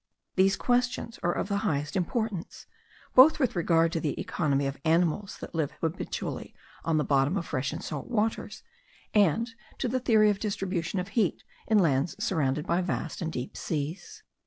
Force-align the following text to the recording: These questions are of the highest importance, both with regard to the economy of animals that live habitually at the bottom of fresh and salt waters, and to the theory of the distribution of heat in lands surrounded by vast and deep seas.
These 0.35 0.55
questions 0.55 1.19
are 1.21 1.31
of 1.31 1.47
the 1.47 1.57
highest 1.59 1.95
importance, 1.95 2.65
both 3.13 3.37
with 3.37 3.55
regard 3.55 3.91
to 3.91 3.99
the 3.99 4.19
economy 4.19 4.65
of 4.65 4.79
animals 4.83 5.37
that 5.37 5.53
live 5.53 5.73
habitually 5.79 6.55
at 6.83 6.97
the 6.97 7.03
bottom 7.03 7.37
of 7.37 7.45
fresh 7.45 7.71
and 7.71 7.83
salt 7.83 8.07
waters, 8.09 8.63
and 9.13 9.51
to 9.77 9.87
the 9.87 9.99
theory 9.99 10.31
of 10.31 10.37
the 10.37 10.41
distribution 10.41 10.99
of 10.99 11.09
heat 11.09 11.43
in 11.67 11.77
lands 11.77 12.15
surrounded 12.17 12.65
by 12.65 12.81
vast 12.81 13.21
and 13.21 13.31
deep 13.31 13.55
seas. 13.55 14.23